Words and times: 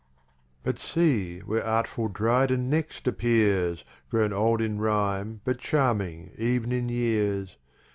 But 0.63 0.79
see 0.79 1.41
where 1.41 1.63
artful 1.63 2.07
Dryden 2.07 2.71
next 2.71 3.05
appears, 3.05 3.83
Grown 4.09 4.33
old 4.33 4.59
in 4.59 4.79
Rhime, 4.79 5.41
but 5.45 5.59
Charming 5.59 6.31
ev'n 6.39 6.71
in 6.71 6.89
Years. 6.89 7.55